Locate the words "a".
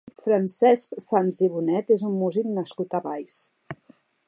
3.01-3.05